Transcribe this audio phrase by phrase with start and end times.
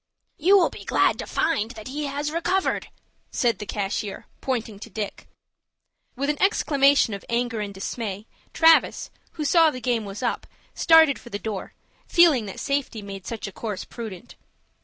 [0.39, 2.87] "You will be glad to find that he has recovered,"
[3.29, 5.27] said the cashier, pointing to Dick.
[6.15, 11.19] With an exclamation of anger and dismay, Travis, who saw the game was up, started
[11.19, 11.75] for the door,
[12.07, 14.33] feeling that safety made such a course prudent.